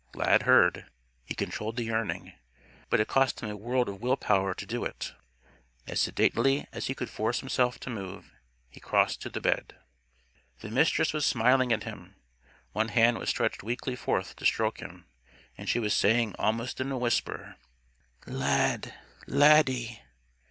[0.19, 0.89] _"Lad heard.
[1.23, 2.33] He controlled the yearning.
[2.89, 5.13] But it cost him a world of will power to do it.
[5.85, 8.31] As sedately as he could force himself to move,
[8.67, 9.75] he crossed to the bed.
[10.61, 12.15] The Mistress was smiling at him.
[12.71, 15.05] One hand was stretched weakly forth to stroke him.
[15.55, 17.57] And she was saying almost in a whisper,
[18.25, 18.95] "Lad!
[19.27, 20.01] Laddie!"